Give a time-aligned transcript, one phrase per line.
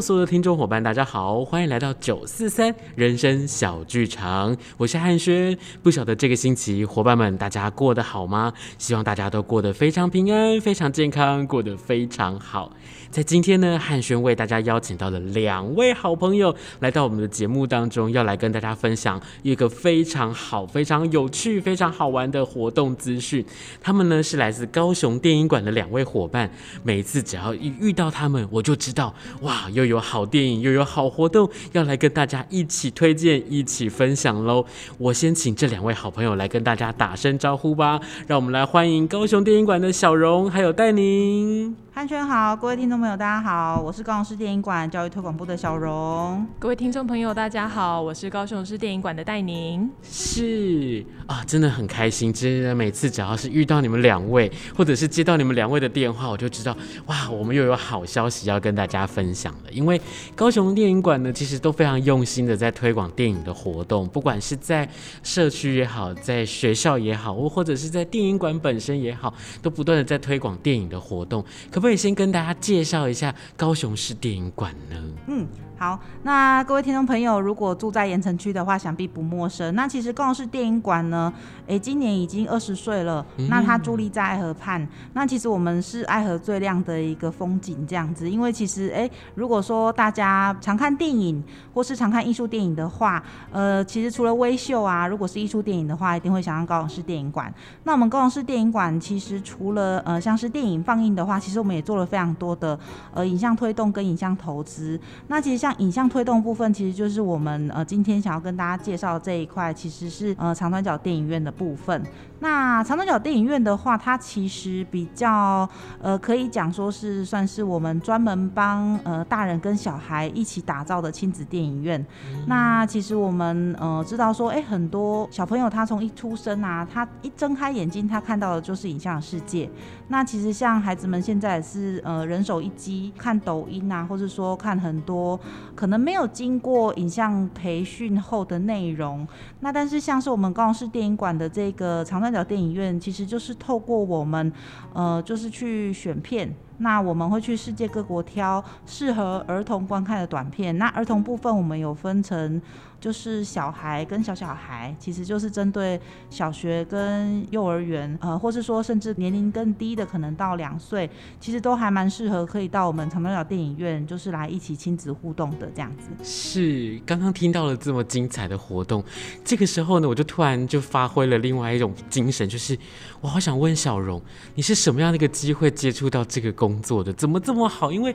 [0.00, 5.56] 所有的听众伙伴，大家好，欢迎来到九四三人生小剧场，我是汉轩。
[5.82, 8.52] 不晓得这个星期伙伴们大家过得好吗？
[8.78, 12.72] 希望大家都过得非常平安、非常健康，过得非常好。
[13.10, 23.44] 在今天呢，汉轩为大家邀请到了两位好朋友来到我们的节目当中，要来跟大家分享一个非常好、非常有趣、非常好玩的活动资讯。
[23.82, 26.48] 他们呢是来自高雄电影馆的两位伙伴，
[26.84, 34.64] 每次只要一遇到他们，我就知道哇，又有好电影，又有好活动，要来跟大家一起推荐、一起分享喽。
[34.96, 41.76] 我先请这两位好朋友来跟大家打声招呼吧，让我们来欢迎高雄电影馆的小荣还有戴宁。
[41.92, 46.46] 汉轩好，各位听众朋友，大家好，我是高雄市电影馆教育推广部的小荣。
[46.58, 49.90] 各位听众朋友，大家好，我是高雄市电影馆的戴宁。
[50.02, 56.74] 是啊，真的很开心，真的每次只要是遇到你们两位，或者是接到你们两位的电话，我就知道
[57.06, 59.70] 哇，我们又有好消息要跟大家分享了。
[59.80, 59.98] 因为
[60.36, 64.86] 高雄电影馆呢，其实都非常用心的在推广电影的活动，不管是在
[65.22, 69.32] 社区也好，在学校也好，或或者是在电影馆本身也好，
[69.62, 71.42] 都不断的在推广电影的活动。
[71.70, 74.96] 可不可以先跟大家介绍一下高雄市电影馆呢？
[75.28, 75.46] 嗯。
[75.80, 79.74] 好，那各位听众朋友，如果住在盐城区的话，想必不陌生。
[79.74, 81.32] 那其实高雄市电影馆呢，
[81.68, 83.24] 诶，今年已经二十岁了。
[83.38, 88.30] 嗯、那它伫立在爱河畔，那其实我们是爱河最亮的一个风景，这样子。
[88.30, 91.42] 因为其实，诶，如果说大家常看电影
[91.72, 97.50] 或是常看艺术电影的话，呃，其实除了微秀啊，如果是艺术电影的话，一定会想到高雄市电影馆。
[97.84, 102.78] 那我们高雄市电影馆其实除了呃像是电影放映的话，其实我们也做了非常多的
[103.14, 105.00] 呃影像推动跟影像投资。
[105.28, 112.02] 那其实像影像推动部分，其实就是我们呃今天想要跟大家介绍这一块，其实是呃长短角电影院的部分。
[112.42, 115.68] 那长短角电影院的话，它其实比较
[116.00, 122.00] 呃可以讲说是算是我们专门帮呃大人跟小孩一起打造的亲子电影院。
[122.32, 129.70] 嗯、那其实我们呃知道说，哎、欸，很多小朋友他从一出生啊，他一睁开眼睛，他看到的就是影像的世界。
[130.08, 135.38] 那其实像孩子们现在也是呃人手一机，看抖音啊，或者说看很多。
[135.74, 139.26] 可能没有经过影像培训后的内容，
[139.60, 144.52] 那但是像是我们高雄市电影馆的这个长三角电影院，其实就是透过我们，
[144.92, 146.54] 呃，就是去选片。
[146.80, 150.76] 那我们会去世界各国挑适合儿童观看的短片。
[150.78, 152.60] 那儿童部分我们有分成，
[152.98, 161.08] 就是小孩跟小小孩，其实就是针对小学跟幼儿园，呃，或是说甚至年龄更低的，可能到两岁，
[161.38, 166.08] 其实都还蛮适合可以到我们长短角电影院，就是来一起亲子互动的这样子。
[166.24, 169.04] 是，刚刚听到了这么精彩的活动，
[169.44, 172.76] 这个时候呢，我就突然就发挥了另外一种精神，就是
[173.20, 174.20] 我好想问小荣，
[174.54, 177.90] 你是什么样的一个机会接触到这个工工作的怎么这么好？
[177.90, 178.14] 因为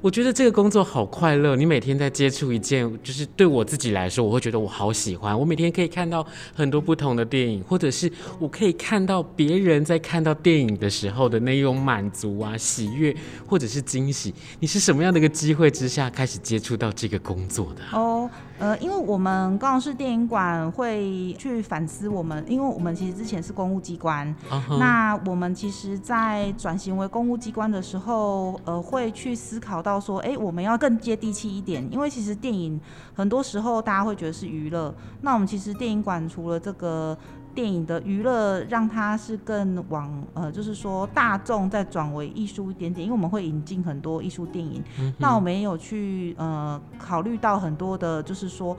[0.00, 1.56] 我觉得这个工作好快乐。
[1.56, 5.38] 你每天在接触一件，就是对我自己来说，我会觉得我好喜欢。
[5.38, 6.24] 我每天可以看到
[6.54, 13.14] 很多不同的电影，或者是我可以看到别人在看到电影的时候的那种满足啊、喜悦，
[13.46, 14.32] 或者是惊喜。
[14.60, 17.82] 你是什么样的一个机会之下开始接触到这个工作的？
[17.98, 18.30] 哦。
[18.60, 24.78] 呃，因为我们高雄市电影馆会去反思我们，因为我们其实之前是公务机关，uh-huh.
[24.78, 32.78] 那我们其实，在转型为公务机关的时候，呃，会去思考到说，哎，我们要更接地气一点，因为其实电影
[33.14, 37.16] 很多时候大家会觉得是娱乐，那我们其实电影馆除了这个。
[37.54, 48.76] 电影的娱乐让它是更往呃，就是说大众再转为艺术一点点，因为我们会引进很多艺术电影，嗯、那我们也有去呃考虑到很多的，就是说。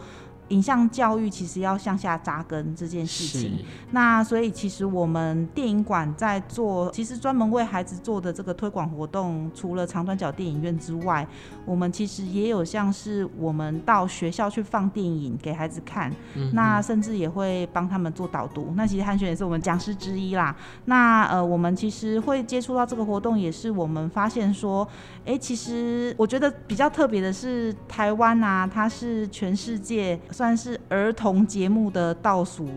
[0.51, 11.25] 影像教育其实要向下扎根这件事情，那所以其实我们电影馆在做，其实专门为孩子做的这个推广活动，除了长短角电影院之外，
[11.65, 18.73] 我们其实也有像是我们到学校去放电影给孩子看，嗯、那甚至也会帮他们做导读。
[18.75, 20.53] 那其实汉轩也是我们讲师之一啦。
[20.85, 24.85] 那呃，我们其实会接触到这个活动，也是我们发现说，
[25.25, 30.19] 哎、欸，其实我觉得比较特别的是台湾啊，它是全世界。
[30.41, 32.67] 算是儿童节目的倒数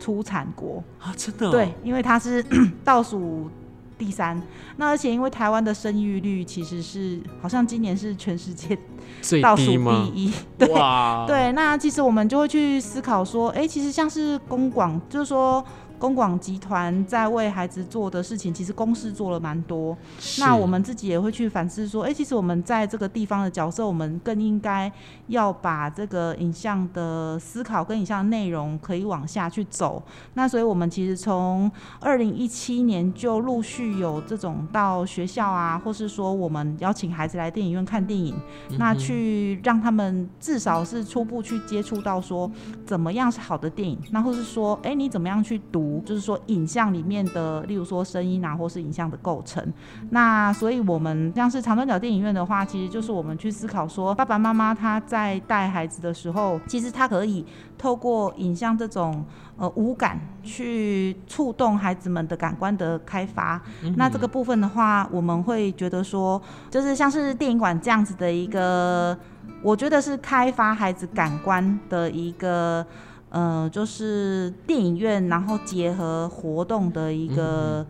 [0.00, 1.50] 出产国啊，真的、哦？
[1.52, 2.44] 对，因为它是
[2.84, 3.48] 倒数
[3.96, 4.42] 第三。
[4.76, 8.76] 那而且因为台湾的生育率其实是好像今年是全世界
[9.40, 10.68] 倒数第一， 对
[11.28, 11.52] 对。
[11.52, 15.64] 那其实我们就会去思考说，哎、欸，其实像是公广，就是说。
[15.98, 19.96] 公广集团在为孩子做的事情，其实公司做了蛮多。
[20.38, 24.90] 那我们自己也会去反思说，哎、欸，其实我们在这个地方的角色，我们更应该
[25.28, 30.02] 要把这个影像的思考跟影像的内容可以往下去走。
[30.34, 31.70] 那所以，我们其实从
[32.00, 38.34] 二零一七年就陆续有这种到学校啊，或是说我们邀请孩子来电影院看电影，
[38.70, 42.50] 嗯、那去让他们至少是初步去接触到说
[42.84, 45.85] 怎么样是好的电影，那或是说，哎、欸，你怎么样去读。
[46.04, 49.72] 就是说，影像里面的，例如说声音啊，或是影像的构成。
[50.10, 57.44] 那所以，我们像是长短角电影院的话，其实就是我们去思考说，爸爸妈妈他在带孩子的时候，其实他可以
[57.76, 59.24] 透过影像这种
[59.56, 63.60] 呃五感去触动孩子们的感官的开发。
[63.82, 66.40] 嗯、那这个部分的话，我们会觉得说，
[66.70, 69.16] 就是像是电影馆这样子的一个，
[69.62, 72.86] 我觉得是开发孩子感官的一个。
[73.36, 77.86] 呃，就是电影院，然后结合活动的一个，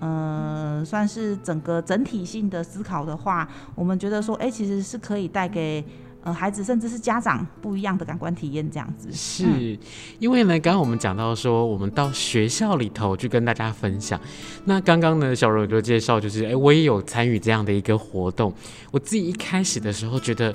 [0.00, 5.84] 嗯、呃，算是整个整体性的思考的话，我们觉得说，哎、欸，其实是可以带给
[6.22, 9.12] 呃孩子，甚至是家长不一样的感官体验，这样子。
[9.12, 9.78] 是、嗯、
[10.20, 14.18] 因为呢，刚刚我们讲到说，我们到学校里头去跟大家分享。
[14.64, 18.54] 那刚刚呢，小柔就介绍，就是哎、欸，我也有参与这样的一个活动。
[18.90, 20.54] 我自己一开始的时候觉得。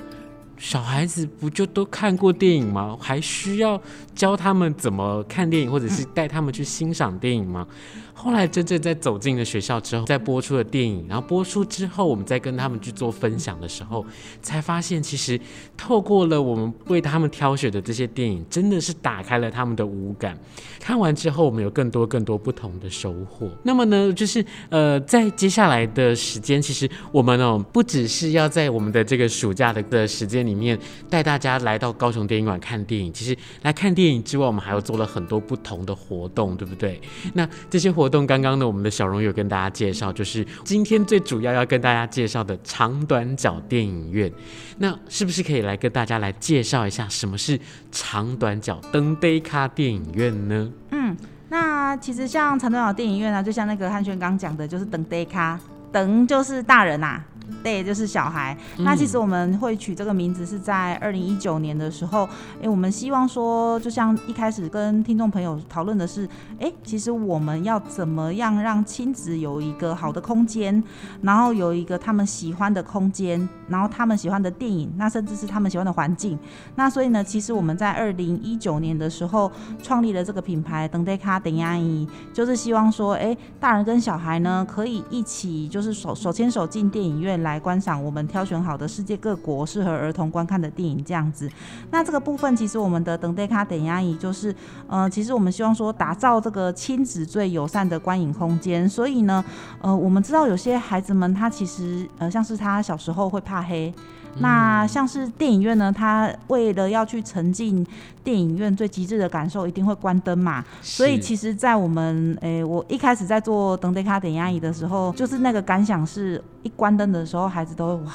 [0.66, 2.96] 小孩子不就都看过电影吗？
[2.98, 3.78] 还需要
[4.14, 7.66] 教他们怎么看电影，或者是带他们去欣赏电影吗？
[8.14, 14.06] 后来真正在走进了学校之后，在播出了电影，然后播出之后，我们再跟他们去做分享的时候，
[14.40, 15.38] 才发现其实
[15.76, 20.38] 透过了我们为他们挑选的这些电影，真的是打开了他们的五感。
[20.80, 23.50] 看完之后，我们有更多更多不同的收获。
[23.62, 30.78] 那么呢，就是呃，在接下来的时间，其实我们呢、哦，不只是要在我们的这个暑假的的时间里面
[31.10, 33.12] 带大家来到高雄电影馆看电影。
[33.12, 37.00] 其实来看电影之外，我们还有做了很多不同的活动，对不对？
[37.32, 44.30] 那这些活活动刚刚呢，我们的小荣有跟大家介绍，就是今天最主要要跟大家介绍的长短角电影院。
[44.76, 47.58] 那是不是可以来跟大家来介绍一下什么是
[47.90, 50.70] 长短角长短卡电影院呢？
[50.90, 51.16] 嗯，
[51.48, 55.58] 那其实像长短角电影院呢，就像那个汉轩刚讲的，就是长短卡，
[55.90, 57.24] 登就是大人呐、啊。
[57.62, 58.56] 对，就是小孩。
[58.78, 62.28] 那其实我们会取这个名字是在二零一九年的时候，
[62.62, 70.82] 哎，我们希望说，就像一开始跟听众朋友讨论的是，哎，其实我们要怎么样让亲子有一个好的空间，
[71.22, 76.38] 然后有一个他们喜欢的空间，然后他们喜欢的电影，那甚至是他们喜欢的环境。
[76.76, 79.50] 那所以呢，其实我们在二零一九年的时候
[79.82, 87.33] 创立了这个品牌等待卡等阿姨，就是希望说，哎，大人跟小孩呢可以一起，就是手手牵手进电影院。
[87.38, 91.50] 来观赏我们挑选好的世界各国适合儿童观看的电影，这样子。
[91.90, 94.54] 那这个部分其实我们的等待卡等阿姨就是，
[94.86, 98.88] 呃，其实我们希望说打造这个亲子最友善的观影空间。
[98.88, 99.44] 所以呢，
[99.80, 103.92] 呃，我们知道有些孩子们他其实，呃，像是他小时候会怕黑。
[104.38, 107.86] 那像是电影院呢，他为了要去沉浸
[108.22, 110.64] 电影院最极致的感受，一定会关灯嘛。
[110.82, 118.12] 所以其实，在我们诶、欸，我一开始在做长短卡点压椅的时候，就是那个感想是，一关灯的时候，孩子都会哇，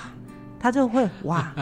[0.59, 1.53] 他就会哇。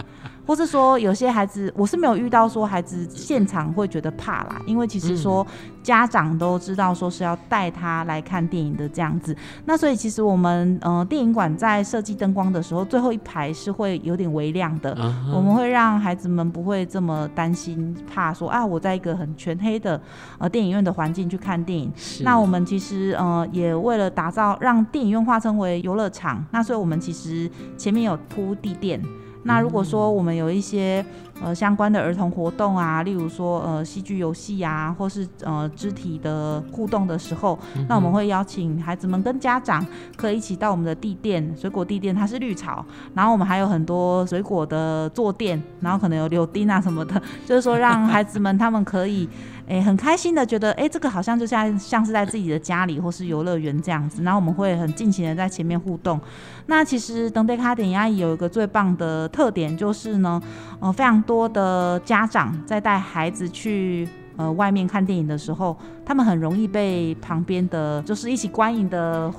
[0.47, 5.45] 或是说有些孩子，我是没有遇到说孩子现场会觉得怕啦，因为其实说
[5.83, 9.35] 家长都知道说是要带他来看电影的这样子。
[9.65, 14.97] 那所以其实我们呃电影馆在设计灯光的时候，最后一排是会有点微亮的，
[15.35, 19.99] 我们会让孩子们不会这么担心怕说啊，我在一个很全黑的
[20.37, 21.91] 呃电影院的环境去看电影。
[22.21, 29.01] 那我们其实呃也为了打造让电影院化成为游乐场，那所以我们其实前面有铺地垫。
[29.47, 31.03] 那如果说我们有一些
[31.41, 39.83] 呃相关的儿童活动啊，例如说呃戏剧游戏啊，或是呃肢体的互动的时候，那我们会邀请孩子们跟家长
[40.17, 49.29] 可以一起到我们的地垫，水果地垫它是绿草，然后我们还有很多水果的坐垫，然后可能有柳丁啊什么的，就是说让孩子们他们可以。
[49.67, 56.19] 诶、很开心的觉得，诶、这个好像就像像是在自己的家里或是游乐园这样子，然后我们会很尽情的在前面互动。
[56.67, 60.41] 那其实长短卡电影院有一个最棒的特点，就是呢，
[60.79, 64.07] 呃，非常多的家长在带孩子去
[64.37, 69.29] 呃外面看电影的时候，他们很容易被旁边的就是一起观影的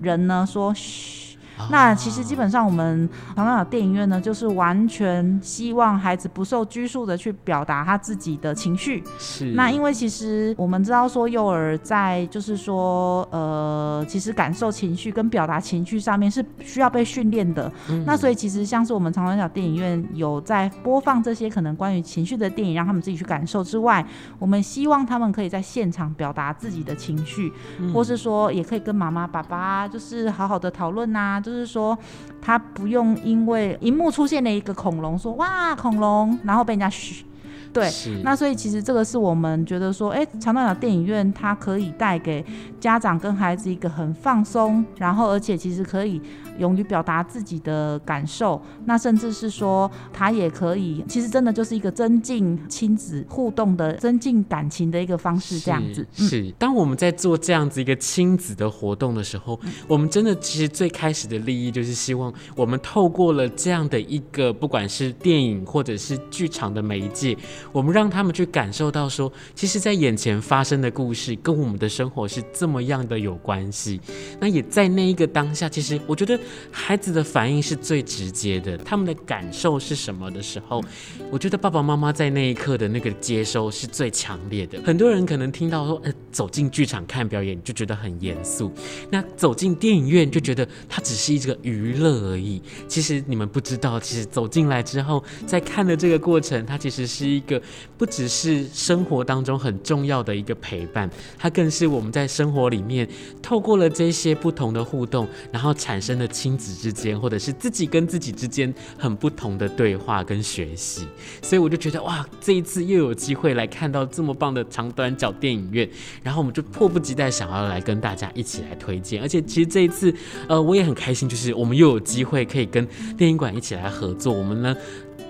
[0.00, 1.27] 人呢说，嘘。
[1.70, 9.02] 那其实基本上我们长岛电影院呢，就是完全希望孩子不受拘束的去表达他自己的情绪。
[9.18, 9.52] 是。
[9.52, 17.70] 那因为其实我们知道说幼儿在就是说呃，其实感受情绪跟表达情绪上面是需要被训练的。
[17.88, 18.04] 嗯。
[18.06, 24.06] 那所以其实像是我们长短小电影院有在播放这些可能关于情绪的电影，让他们自己去感受之外，
[24.38, 27.92] 我们希望他们可以在现场表达自己的情绪，嗯。
[27.92, 31.96] 或是说也可以跟妈妈、爸爸就是好好的讨论呐，就是说
[32.40, 37.24] 他不用因为荧幕出现了一个恐龙，说哇恐龙，然后被人家嘘。
[37.70, 37.88] 对，
[38.24, 42.44] 那所以其实这个是我们觉得说，哎，长短小电影院它可以带给
[42.80, 46.20] 家长跟孩子一个很放松，然后而且其实可以
[46.58, 56.06] 勇于表达自己的感受，那甚至是说他也可以，其实真的就是一个增进亲子互动的、增进感情的一个方式，这样子。
[56.12, 67.36] 是，当我们在做这样子一个亲子的活动的时候，嗯、我们真的其实最开始的利益就是希望我们透过了这样的一个，不管是电影或者是剧场的媒介。
[67.72, 74.00] 我们让他们去感受到说，其实，在眼前发生的故事跟我们的生活是这么样的有关系。
[74.40, 76.38] 那也在那一个当下，其实我觉得
[76.70, 80.82] 孩子的反应是最直接的，他们的感受是什么的时候，
[81.30, 84.80] 我觉得爸爸妈妈在那一刻的那个接收是最强烈的。
[84.82, 88.72] 很多人可能听到说，呃，走进剧场看表演就觉得很严肃，
[89.10, 92.62] 那走进电影院就觉得它只是一个娱乐而已。
[92.86, 97.60] 其实你们不知道，其实走进来之后，在看的这个过程，它其实是一个。
[97.96, 103.06] 不只是生活当中很重要的一个陪伴，它更是我们在生活里面
[103.42, 111.04] 透过了这些不同的互动，然后产生的亲子之间，或者是自己跟自己之间很不同的对话跟学习。
[111.42, 115.88] 所以我就觉得哇，这一次又有机会来看到这么棒的长短角电影院，
[116.22, 119.20] 然后我们就迫不及待想要来跟大家一起来推荐。
[119.20, 120.14] 而且其实这一次，
[120.48, 124.32] 呃，我也很开心，就是我们又有机会可以跟电影馆一起来合作。
[124.32, 124.76] 我们呢，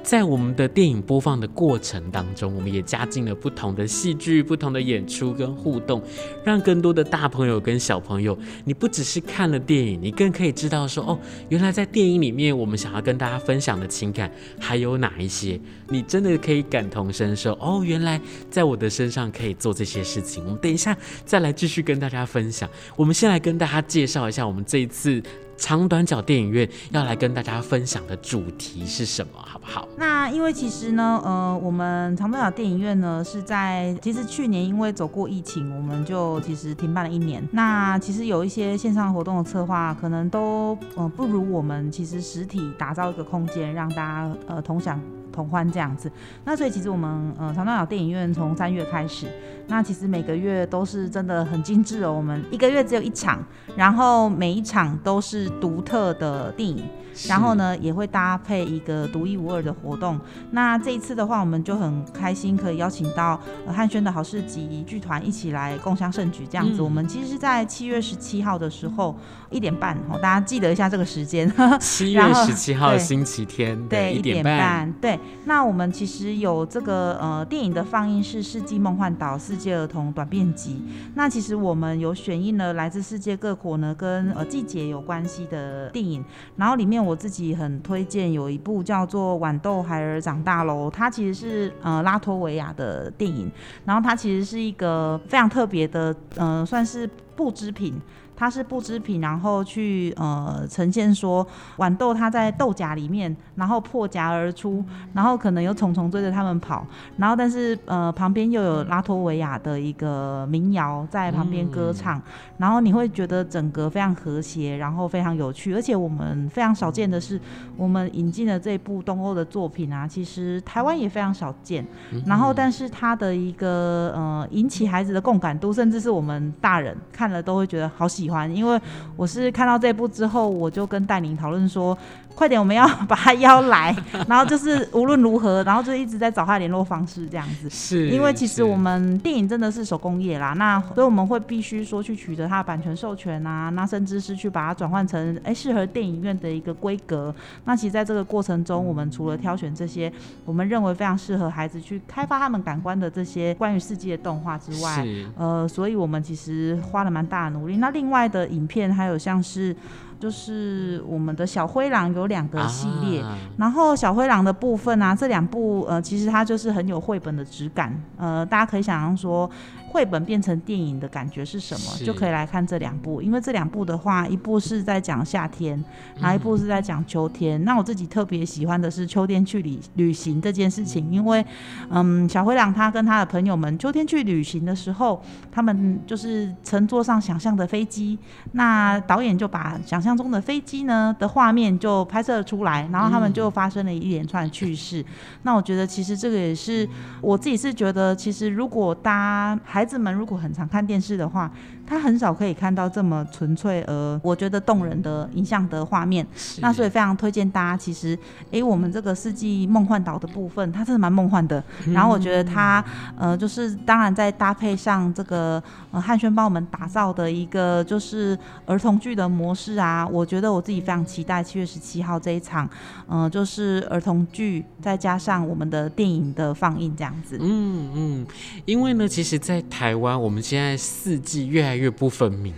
[0.08, 6.02] 在我们的电影播放的过程当中，我们也加进了不同的戏剧、不同的演出跟互动，
[6.42, 8.34] 让更多的大朋友跟小朋友，
[8.64, 11.18] 你不只是看了电影，你更可以知道说，哦，
[11.50, 15.60] 原来在电影里面我们想要跟大家分享的情感还有哪一些，
[15.90, 17.52] 你真的可以感同身受。
[17.60, 20.42] 哦，原来在我的身上可以做这些事情。
[20.42, 20.96] 我们等一下
[21.26, 22.66] 再来继续跟大家分享。
[22.96, 25.22] 我们先来跟大家介绍一下我们这一次。
[25.58, 29.86] 长短角电影院要来跟大家分享的主题是什么，好不好？
[29.96, 37.46] 那因为其实呢，呃，我们长短角电影院呢是在，其实去年因为走过疫情，我们就其实停办了一年。
[37.52, 45.00] 那其实有一些线上活动的策划，可能都呃不如我们其实实体打造一个空间，让大家呃同享。
[45.38, 46.10] 同欢这样子，
[46.44, 49.28] 那所以其实我们呃长短角电影院从三月开始，
[49.68, 52.12] 那其实每个月都是真的很精致哦。
[52.12, 53.38] 我们一个月只有一场，
[53.76, 56.82] 然后每一场都是独特的电影。
[57.26, 60.16] 然后呢，也会搭配一个独一无二的活动。
[60.52, 66.46] 那这一次的话，我们就很开心可以邀请到汉轩的好市集剧团一起来共襄盛举。
[66.48, 69.18] 这样子，嗯、我们其实是在七月十七号的时候
[69.50, 71.52] 一点半哦，大家记得一下这个时间。
[71.80, 74.92] 七月十七号星期天，对，一点半。
[75.00, 80.82] 对，那我们其实有这个呃电影的放映是《世纪梦幻岛》世界儿童短片集。
[81.14, 86.22] 那其实我们有选映了来自世界各国呢跟呃季节有关系的电影，
[86.56, 86.98] 然后里面。
[86.98, 93.50] 我自己很推荐有一部叫做《豌豆孩儿长大喽》，它其实是呃拉脱维亚的电影，
[93.86, 97.94] 然后它其实是一个非常特别的，呃，算是布织品。
[98.38, 101.44] 它是布织品，然后去呃呈现说
[101.78, 112.22] 豌豆它在豆荚里面，然后破荚而出，然后可能有虫虫追着它们跑，然后但是呃旁边又有拉脱维亚的一个民谣在旁边歌唱，嗯，
[112.58, 117.40] 然后你会觉得整个非常和谐，然后非常有趣，而且我们非常少见的是，
[117.76, 121.84] 我们引进的这部东欧的作品啊，其实台湾也非常少见，
[122.24, 128.54] 然后但是它的一个呃引起孩子的共感度，甚至是我们大人看了都会觉得好喜欢。
[128.54, 128.80] 因为
[129.16, 131.96] 我是看到这部之后，我就跟戴宁讨论说，
[132.38, 133.92] 快点，我们要把他邀来，
[134.28, 137.68] 然后就是无论如何，然后就一直在找他联络方式这样子。
[137.68, 147.34] 是，因为其实我们电影真的是手工业啦，那所以我们会必须说去取得它的版权授权啊，那甚至是去把它转换成哎适合电影院的一个规格。
[147.64, 150.12] 那其实在这个过程中，我们除了挑选这些
[150.44, 155.04] 我们认为非常适合孩子去开发他们感官的这些关于世界的动画之外，
[155.36, 157.78] 呃，所以我们其实花了蛮大的努力。
[157.78, 159.74] 那另外的影片还有像是。
[160.18, 169.50] 就是我们的小灰狼有两个系列，啊、然后小灰狼的部分啊，这两部呃，其实它就是很有绘本的质感，呃，大家可以想象说。
[169.90, 172.04] 绘本变成电影的感觉是什么？
[172.04, 175.82] 就可以来看这两部，因为这两部的话，一部是在讲夏天，
[176.20, 177.60] 然后一部是在讲秋天。
[177.60, 181.44] 嗯、那我自己特别喜欢的是秋天去旅旅行这件事情，因为，
[181.90, 188.18] 嗯，小灰狼他跟他的朋友们秋天去旅行的时候，他们就是乘坐上想象的飞机，
[188.52, 195.00] 那导演就把想象中的飞机呢的画面就拍摄出来，然后他们就发生了一连串的趣事。
[195.00, 195.06] 嗯、
[195.44, 196.88] 那我觉得其实这个也是
[197.20, 201.48] 我自己是觉得，其实如果大家孩子们如果很常看电视的话，
[201.88, 206.26] 他很少可以看到这么纯粹而我觉得动人的影像的画面。
[206.60, 208.16] 那所以非常推荐大家，其实，
[208.52, 211.64] 哎，我们这个四季梦幻岛的部分，它真的蛮梦幻的。
[211.86, 212.84] 嗯、然后我觉得它，
[213.16, 222.68] 呃，就是当然在搭配上这个呃汉轩帮我们打造的一个就是儿童剧的模式啊，我觉得我自己非常期待七月十七号这一场，
[223.06, 227.38] 呃，就是儿童剧再加上我们的电影的放映这样子。
[227.40, 228.26] 嗯嗯，
[228.66, 232.52] 因为呢，其实，在台湾，我们现在四季越来越不分明，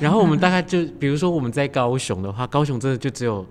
[0.00, 3.44] 然后我们大概就比如说我们在高雄的话，高雄真的就只有。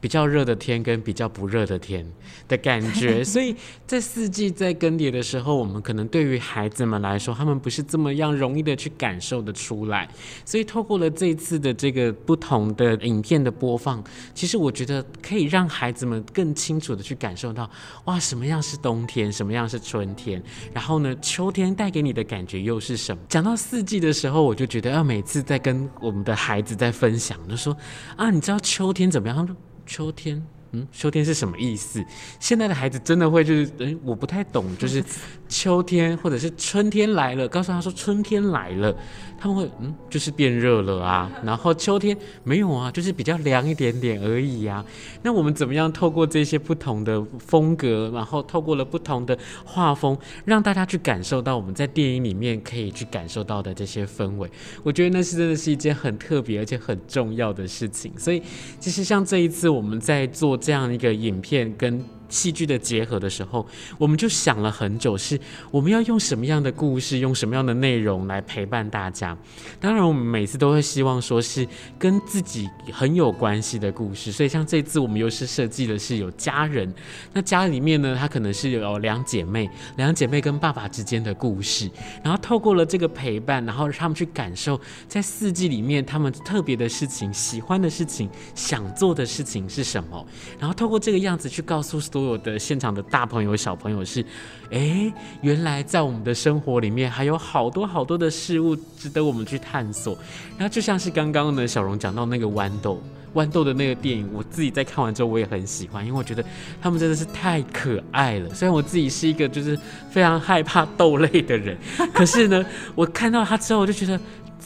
[0.00, 2.06] 比较热的天跟比较不热的天
[2.46, 3.54] 的感觉， 所以
[3.86, 10.08] 在四季在更迭的时候，我们可能对于孩子们来说，他们不是这么样容易的去感受得出来。
[10.44, 14.02] 所以透过了这一次的这个不同的影片的播放，
[14.34, 17.68] 其实我觉得可以让孩子们更清楚的去感受到，
[18.04, 23.22] 哇，什么样是冬天，什么样是春天，然后呢，秋天带给你的感觉又是什么？
[23.28, 27.76] 讲到四季的时候，我就觉得要每次在跟我们的孩子在分享，就说
[28.16, 29.56] 啊，你知道秋天怎么样？
[29.88, 32.04] 秋天，嗯，秋天是什么意思？
[32.38, 35.02] 现在的孩子真的会就是，我不太懂， 就是
[35.48, 38.94] 秋天或者是春天来了，告诉他说春天来了。
[39.40, 44.84] 他们会嗯，就是变热了啊， 然后秋天没有啊，就是比较凉一点点而已啊。
[45.22, 54.50] 那我们怎么样透过这些不同的风格，然后透过了不同的画风，让大家去感受到我们在电影里面可以去感受到的这些氛围？
[54.82, 58.12] 我觉得那是真的是一件很特别而且很重要的事情。
[58.18, 58.42] 所以
[58.80, 62.17] 其实像这一次我们在做这样一个影片跟。
[62.28, 63.66] 戏剧的结合的时候，
[63.96, 65.38] 我们就想了很久，是
[65.70, 69.36] 我们要用什么样的故事，用什么样的内容来陪伴大家。
[69.80, 71.66] 当然，我们每次都会希望说是
[71.98, 74.30] 跟自己很有关系的故事。
[74.32, 76.92] 所以，像这次我们又是设计的是有家人，
[77.32, 81.90] 那家里面呢，他可能是有两姐妹，两姐妹跟爸爸之间的故事。
[82.22, 90.26] 然后透过了这个陪伴，然后让他们去感受在四季里面他们特别的事情、喜欢的事情、想做的事情是什么。
[90.58, 91.98] 然后透过这个样子去告诉。
[92.18, 94.24] 所有的现场的大朋友、小朋友是，
[94.72, 100.18] 哎，原来在我们的生活里面还有好多好多的事物值得我们去探索。
[100.58, 103.00] 然后就像是刚刚呢，小荣讲到那个豌豆，
[103.34, 106.44] 豌豆的那个电影，我自己在看完之后我也很喜欢，因为我觉得
[106.82, 108.52] 他们真的是太可爱了。
[108.52, 109.78] 虽然我自己是一个就是
[110.10, 111.78] 非常害怕豆类的人，
[112.12, 114.18] 可是呢，我看到它之后，我就觉得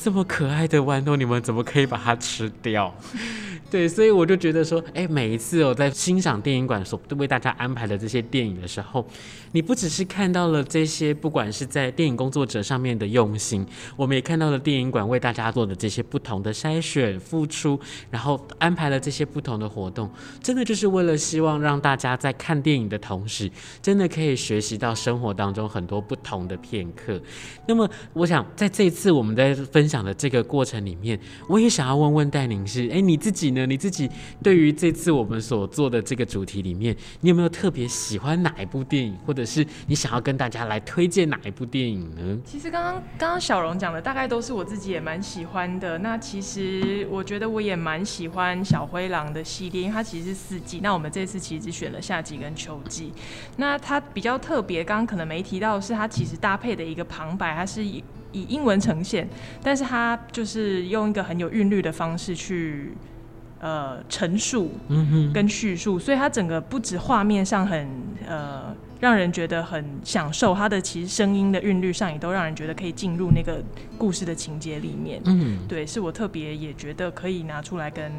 [0.03, 2.95] 这么可爱的豌豆，你们怎么可以把它吃掉？
[3.72, 9.02] 对，所以我就觉得说，哎，每一次我在欣赏电影馆所为大家安排的这些电影的时候，
[9.52, 17.80] 你不只是看到了这些，不管是在电影工作者上面的用心，我们也看到了电影馆为大家做的这些不同的筛选、付出，
[18.11, 20.11] 然后安排了这些不同的活动，
[20.42, 27.18] 真的就是为了希望让大家在看电影的同时，真的可以学习到生活当中很多不同的片刻。
[27.66, 33.62] 那么，我想在这一次我们在分享的这个过程里面，我也想要问问戴宁是，哎，你自己呢？
[33.66, 34.09] 你自己
[34.42, 42.38] 对于这次我们所做的这个主题里面，你有没有特别喜欢哪一部电影，或者是你想要跟大家来推荐哪一部电影呢？
[42.44, 45.98] 其实刚刚刚刚小荣讲的大概都是我自己也蛮喜欢的。
[45.98, 50.81] 那其实我觉得我也蛮喜欢小灰狼的系列，因为它其实是四季。
[50.83, 53.12] 那我们这次其实只选了夏季跟秋季。
[53.57, 59.29] 那它比较特别，刚刚可能没提到的，是它其实搭配的一个旁白，它是以以英文呈现，
[59.62, 62.92] 但是它就是用一个很有韵律的方式去。
[63.62, 64.72] 呃，陈述
[65.33, 67.88] 跟叙述，所以它整个不止画面上很
[68.27, 73.62] 呃让人觉得很享受，它的其实声音的韵律上也都让人觉得可以进入那个
[73.96, 75.22] 故事的情节里面。
[75.27, 78.11] 嗯，对，是我特别也觉得可以拿出来跟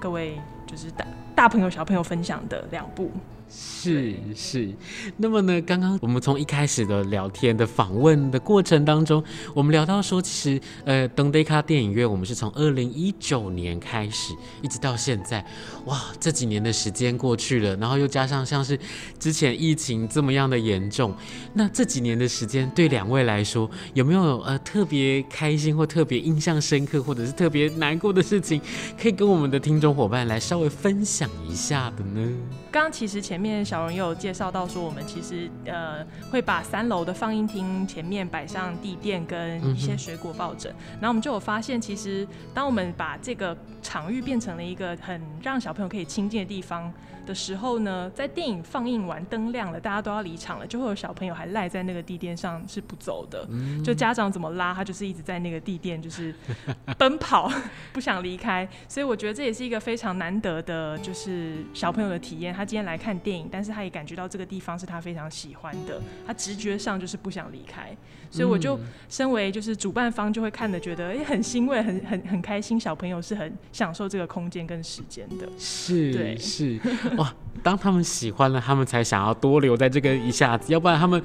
[0.00, 3.10] 各位就是大大朋友小朋友分享的两部。
[3.48, 4.68] 是是，
[5.16, 9.22] 那么呢，刚刚我们从一开始的聊天的访问的过程当中，
[9.54, 15.44] 我们聊到说，其实呃，灯短卡电影院，我们是从二零一九年开始，一直到现在，
[15.84, 18.78] 哇，这几年的时间过去了，然后又加上像是
[19.18, 21.14] 之前疫情这么样的严重，
[21.54, 28.60] 那这几年的时间对两位来说，有没有呃特别开心或特别印象深刻，或者是特别难过的事情，
[29.00, 32.28] 可以跟我们的听众伙伴来稍微分享一下的呢？
[32.76, 46.92] 刚刚其实前面小荣也有介绍到说，我们其实呃会把三楼的放映厅前面摆上地垫跟一些水果抱枕，然后我们就有发现，其实当我们把这个场域变成了一个很让小朋友可以亲近的地方
[47.26, 53.46] 的时候呢，在电影放映完灯亮了，大家都要离场了，就会有小朋友还赖在那个地垫上是不走的，
[53.84, 56.34] 就家长怎么拉他就是一直在那个地垫就是
[56.96, 57.50] 奔跑
[57.92, 62.54] 不想离开，所以我觉得这也是一个非常难得的，就是小朋友的体验。
[62.54, 67.96] 他今天来看电影，但是他也感觉到这个地方是他非常喜欢的，他直觉上就是不想离开，
[68.30, 76.78] 所以我就身为就是主办方就会看的觉得哎、欸、很欣慰，很很很开心，小朋友是很享受这个空间跟时间的，是，对，是。
[77.16, 81.22] 哇，当他们喜欢了，他们才想要多留在这个一下子，要不然他们。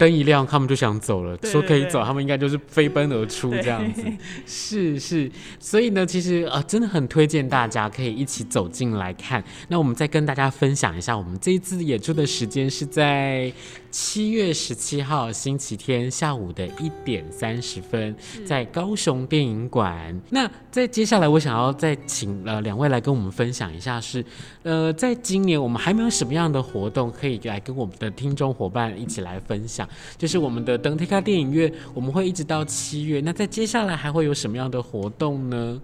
[0.00, 1.36] 灯一亮，他们就想走了。
[1.36, 4.02] 对对对，说可以走，他们应该就是飞奔而出这样子。
[4.46, 9.44] 是是，所以呢，其实呃，真的很推荐大家可以一起走进来看。
[9.68, 13.52] 那我们再跟大家分享一下，我们这一次演出的时间是在
[13.90, 20.18] 七月十七号星期天下午的一点三十分，在高雄电影馆。
[20.30, 24.24] 那在接下来，我想要再请呃两位来跟我们分享一下是，是
[24.62, 29.86] 呃，在今年我们还没有什么样的活动可以来跟我们的听众伙伴一起来分享。
[30.16, 33.20] 就是我们的灯短卡电影院，我们会一直到七月。
[33.24, 35.80] 那在接下来还会有什么样的活动呢？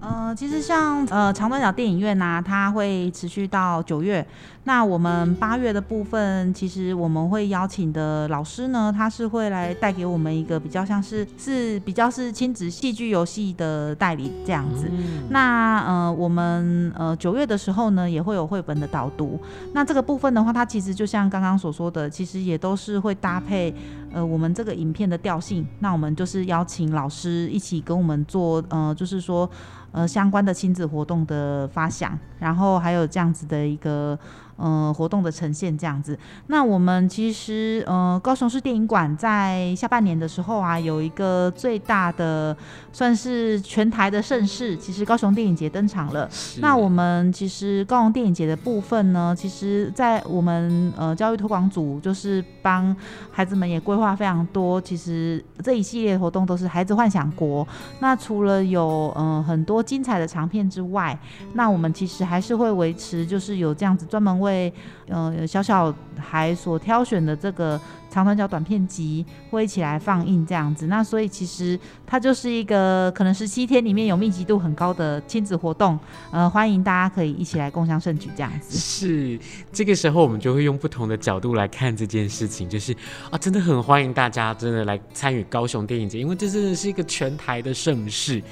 [0.00, 4.26] 呃，其实像呃长短角电影院呐、它会持续到九月。
[4.64, 14.88] 那我们八月的部分，其实我们会邀请的老师呢，他是会来带给我们一个比较像是是比较是亲子戏剧游戏的代理这样子。
[14.88, 19.36] 嗯、那呃我们呃九月的时候呢，也会有绘本的导读。
[19.72, 23.74] 那这个部分的话，它其实就像刚刚所说的，其实也都是会搭配
[24.12, 25.66] 呃我们这个影片的调性。
[25.80, 29.50] 那我们就是邀请老师一起跟我们做呃，就是说。
[29.94, 34.18] 呃，相关的亲子活动的发想，然后还有这样子的一个。
[34.56, 36.18] 呃，活动的呈现这样子。
[36.46, 42.56] 那我们其实呃，高雄市电影馆在下半年的时候啊，有一个最大的
[42.92, 46.28] 算是全台的盛事，其实高雄电影节登场了。
[46.60, 52.94] 那我们其实高雄电影节的部分呢，其实在我们呃教育推广组就是帮
[53.30, 54.80] 孩子们也规划非常多。
[54.80, 57.66] 其实这一系列活动都是孩子幻想国。
[58.00, 61.18] 那除了有呃很多精彩的长片之外，
[61.54, 64.72] 那我们其实还是会维持，就是有这样子专门为
[65.08, 67.80] 呃小小孩所挑选的这个
[68.12, 75.98] 长短角短片集会一起来放映这样子，那所以其实它就是一个可能十七天里面有密集度很高的亲子活动，
[76.30, 78.76] 呃，欢迎大家可以一起来共享盛举这样子。
[78.76, 79.38] 是，
[79.72, 82.94] 这个时候我们就会用不同的角度来看这件事情，就是
[83.30, 88.42] 啊，真的很欢迎大家真的来参与高雄电影节，因为这真的是一个全台的盛事。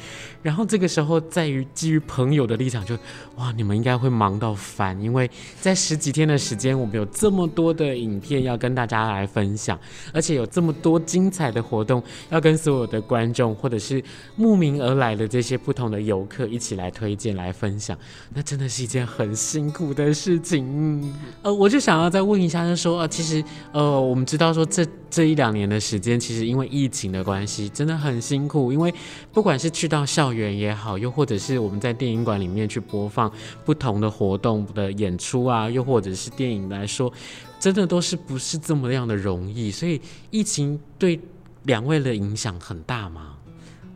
[0.42, 2.96] 然后这个时候在于基于朋友的立场就，
[3.36, 9.49] 哇，你们应该会忙到烦，因为在十几天的时间，我们有这么多的影片要跟大家来分。
[9.50, 9.78] 分享，
[10.12, 14.02] 而且有这么多精彩的活动要跟所有的观众或者是
[14.36, 17.98] 慕名而来的这些不同的游客一起来推荐、来分享，
[18.32, 21.12] 那真的是一件很辛苦的事情。
[21.42, 28.72] 呃，我就想要再问一下，就是说，呃，其实，呃，我们知道说这这一两年的时间，其实因为疫情的关系，真的很辛苦。
[28.72, 28.94] 因为
[29.32, 33.30] 不管是去到校园也好，又或者是我们在电影馆里面去播放
[33.64, 37.12] 不同的活动的演出啊，又或者是电影来说。
[37.58, 41.20] 真的都是不是这么样的容易，所以疫情对
[41.64, 43.36] 两位的影响很大吗？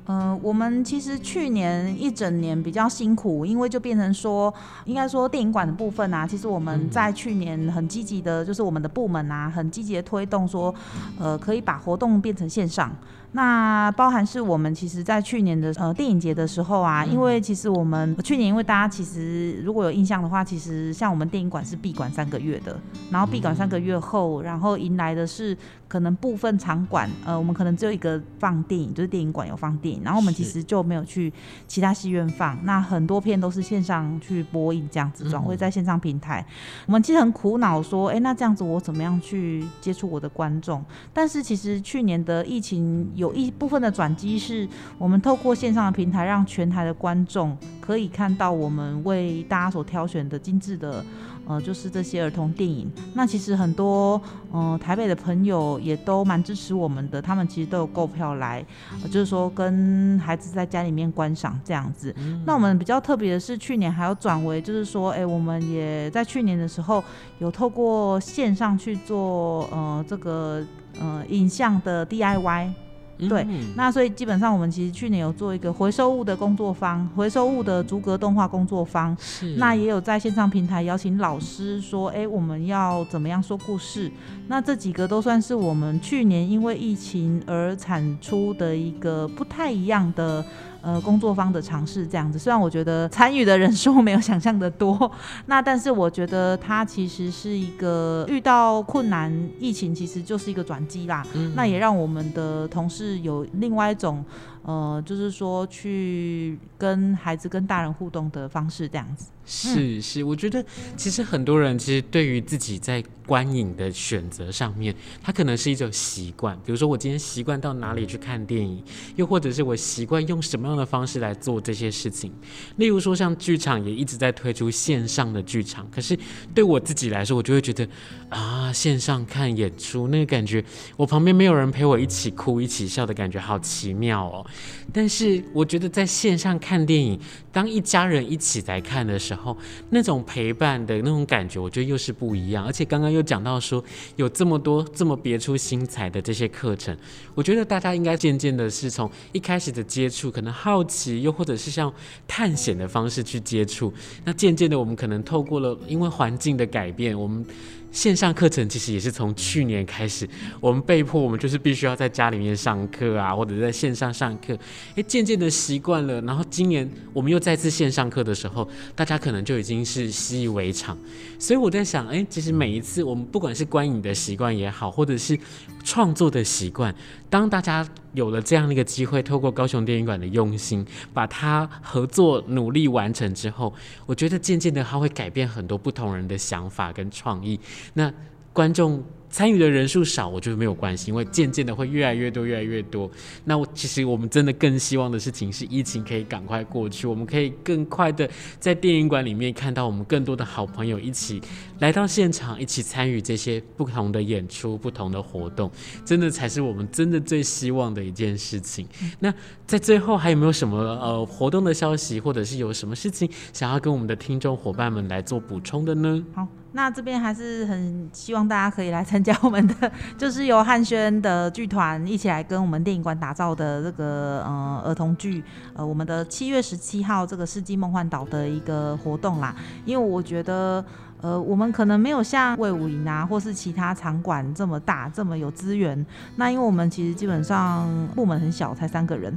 [0.06, 4.52] 嗯，我们其实去年一整年比较辛苦，因为就变成说，
[4.84, 10.74] 应该说电影馆的部分啊，其实我们在去年很积极的，就是我们的部门啊，很积极的推动说，
[11.18, 12.94] 呃，可以把活动变成线上。
[13.36, 22.78] 那包含是我们其实，在去年的呃电影节的时候啊，因为其实我们去年因为大家其实如果有印象的话，其实像我们电影馆是闭馆三个月的，
[23.10, 25.56] 然后闭馆三个月后，然后迎来的是
[25.88, 31.32] 可能部分场馆，呃，我们可能只有一个放电影，就是电影馆有放电影，然后我们其实就没有去
[31.66, 36.46] 其他戏院放，那很多片都是线上去播映这样子，转会在线上平台。
[36.86, 40.84] 我们其实很苦恼，说，哎，那这样子我怎么样去接触我的观众？
[41.12, 51.04] 但是其实去年的疫情有一部分的转机，是我们透过线上的平台，让全台的观众可以看到我们为大家所挑选的精致的。
[51.46, 54.18] 呃，就是这些儿童电影，那其实很多
[54.50, 58.64] 呃台北的朋友也都蛮支持我们的，他们其实都有购票来，
[59.02, 62.14] 呃，就是说跟孩子在家里面观赏这样子。
[62.16, 62.42] 嗯。
[62.46, 67.04] 那我们比较特别的是，去年还有转为，就是说，哎，我们也在去年的时候
[67.38, 70.64] 有透过线上去做呃这个
[70.98, 72.70] 呃影像的 DIY。
[73.16, 73.46] 对，
[73.76, 84.10] 那所以基本上我们其实去年有做一个回收物的工作坊，回收物的逐格动画工作坊，是，那也有在线上平台邀请老师说，哎，我们要怎么样说故事？
[84.48, 90.44] 那这几个都算是我们去年因为疫情而产出的一个不太一样的。
[90.84, 95.10] 呃，工作方的尝试这样子，虽然我觉得参与的人数没有想象的多，
[95.46, 101.26] 那但是我觉得它其实是一个遇到困难，疫情其实就是一个转机啦。
[101.32, 104.24] 嗯，那也让我们的同事有另外一种。
[104.64, 109.30] 呃，就是说去跟孩子、跟大人互动的方式，这样子。
[109.46, 110.64] 是是，我觉得
[110.96, 116.56] 其实很多人其实对于自己在观影的选择上面，他可能是一种习惯。
[116.64, 118.82] 比如说，我今天习惯到哪里去看电影，
[119.16, 122.32] 又或者是我习惯用什么样的方式来做这些事情。
[122.76, 126.18] 例如说，像剧场也一直在推出线上的剧场，可是
[126.54, 127.86] 对我自己来说，我就会觉得
[128.30, 130.64] 啊，线上看演出那个感觉，
[130.96, 134.46] 我旁边没有人陪我一起哭、一起笑的感觉，好奇妙哦。
[134.92, 137.18] 但是我觉得在线上看电影，
[137.52, 139.56] 当一家人一起来看的时候，
[139.90, 142.64] 那种陪伴的那种感觉，我觉得又是不一样。
[142.64, 143.82] 而且刚刚又讲到说，
[144.16, 146.96] 有这么多这么别出心裁的这些课程，
[147.34, 151.92] 我觉得大家应该渐渐的是从一开始的接触，可能好奇，又或者是像
[152.28, 153.92] 探险的方式去接触。
[154.24, 157.44] 那渐渐的，我们可能透过了因为环境的改变，我们。
[157.94, 160.28] 线上课程其实也是从去年开始，
[160.60, 164.58] 我们被迫，我们就是必须要在家里面上课啊，或者在线上上课。
[164.96, 170.98] 诶，渐渐的习惯了，然后今年我们又再次线上课的时候，大家可能就已经是习以为常。
[171.38, 175.38] 所以我在想，诶，其实每一次我们不管是观影的习惯也好，或者是
[175.84, 176.92] 创作的习惯，
[177.30, 183.72] 当大家有了这样的一个机会，透过高雄电影馆的用心，把它合作努力完成之后，
[184.04, 187.60] 我觉得渐渐的它会改变很多不同人的想法跟创意。
[187.92, 188.12] 那
[188.52, 189.04] 观众。
[189.30, 193.10] 参与的人数少，我觉得没有关系，因为渐渐的会越来越多，越来越多。
[193.44, 201.42] 那我其实我们真的更希望的事情是疫情可以赶快过去，我们可以更快的在电影馆里面看到我们更多的好朋友一起
[201.80, 205.68] 来到现场，一起参与这些不同的演出、不同的活动，
[206.04, 208.86] 真的才是我们真的最希望的一件事情。
[209.18, 209.34] 那
[209.66, 216.24] 在最后还有没有什么呃活动的消息，或者是有什么事情想要跟我们的听众伙伴们来做补充的呢？
[216.32, 216.46] 好。
[216.76, 225.42] 那这边还是很希望大家可以来参加我们的， 就是由汉轩的剧团一起来跟我们电影馆打造的这个呃儿童剧，
[225.74, 229.54] 呃我们的七月十七号这个世纪梦幻岛的一个活动啦。
[229.84, 230.84] 因为我觉得
[231.20, 239.32] 呃我们可能没有像魏武营啊或是其他场馆这么大这么有资源，那因为我们其实基本上部门很小，才三个人，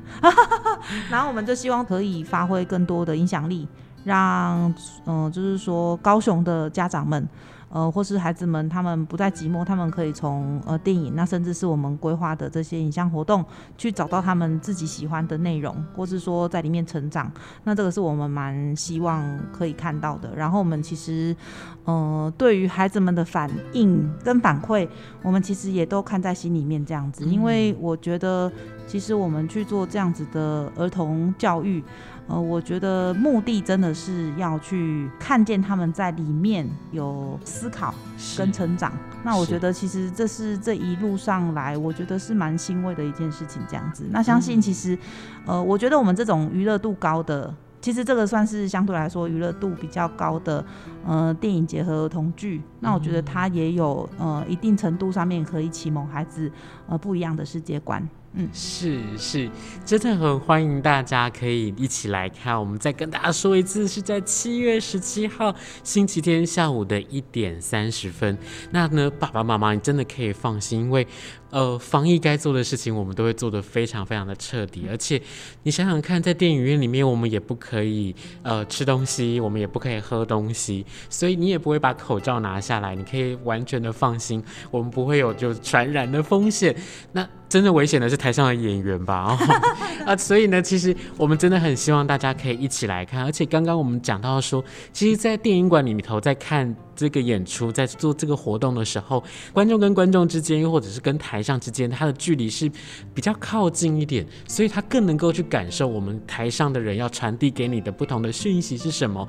[1.11, 3.67] 然后我们就希望可以发挥更多的影响力。
[4.07, 4.73] 让
[5.05, 7.27] 嗯、呃，就是说高雄的家长们，
[7.69, 13.43] 呃，或是孩子们，他们不再寂寞，他们可以从呃电影，那甚至是我们规划的这些影像活动，
[13.77, 17.29] 去找到他们自己喜欢的内容，或是说在里面成长。
[17.65, 20.33] 那这个是我们蛮希望可以看到的。
[20.33, 21.35] 然后我们其实，
[21.83, 24.87] 呃，对于孩子们的反应跟反馈，
[25.21, 28.49] 我们其实也都看在心里面这样子，因为我觉得，
[28.87, 31.83] 其实我们去做这样子的儿童教育。
[32.27, 37.93] 呃，我觉得目的真的是要去看见他们在里面有思考
[38.37, 38.91] 跟成长。
[39.23, 43.61] 那我觉得其实这是这一路上来，我觉得是蛮欣慰的一件事情。
[43.67, 44.97] 这样子，那相信其实，
[45.45, 50.63] 呃，我觉得我们这种娱乐度高的，其实这个算是相对来说娱乐度比较高的，
[51.05, 52.61] 呃，电影结合儿童剧。
[52.81, 56.51] 那我觉得它也有呃一定程度上面可以启蒙孩子
[56.87, 58.07] 呃不一样的世界观。
[58.53, 59.49] 是是，
[59.85, 62.59] 真的很欢迎大家可以一起来看。
[62.59, 68.37] 我们再跟大家说一次，是在七月十七号星期天下午的一点三十分。
[68.71, 71.07] 那呢，爸爸妈妈你真的可以放心，因为
[71.49, 74.85] 呃，防疫该做的事情我们都会做得非常非常的彻底。
[74.89, 75.21] 而且
[75.63, 86.75] 你想想看，在电影院里面，我们也不可以呃吃东西，我们也不可以喝东西，所以你也不会把口罩拿下来，你可以完全的放心，我们不会有就传染的风险。
[87.13, 89.37] 那真的危险的是台上的演员吧？
[90.05, 93.23] 啊，所以呢，其实我们真的很希望大家可以一起来看。
[93.23, 102.69] 而且刚刚我们讲到说，其实，在电影馆里头在看这个演出，在做这个活动的时候，观众跟观众之间，又或者是跟台上之间，它的距离是
[103.13, 109.25] 比较靠近一点，所以他更能够去感受我们台上的人要传递给你的不同的讯息是什么。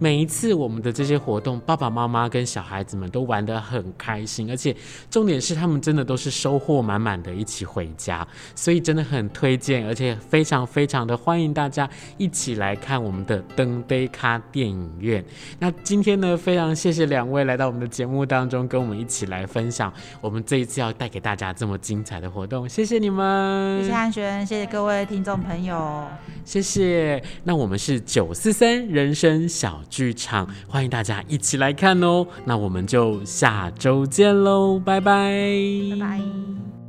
[0.00, 4.74] 每一次我们的这些活动，爸爸妈妈跟小孩子们都玩得很开心，而且
[5.08, 15.24] 重点是他们真的都是收获满满的一起回家，所以真的很推荐，而且非常非常的欢迎大家一起来看我们的灯杯咖电影院。
[15.60, 26.04] 那今天呢，非常谢谢两位来到我们的节目当中，跟我们一起来分享我们这一次要带给大家这么精彩的活动，谢谢你们，谢谢安璇，谢谢各位听众朋友，
[26.44, 27.22] 谢谢。
[27.44, 32.26] 那我们是九四三人生小剧场，欢迎大家一起来看哦。
[32.44, 35.30] 那我们就下周见喽，拜拜，
[35.92, 36.81] 拜拜。